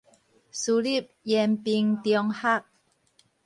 [0.03, 0.05] 私立
[1.21, 2.63] 延平中學